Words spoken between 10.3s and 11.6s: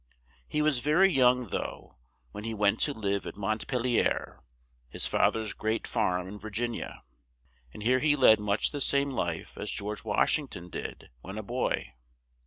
ing ton did when a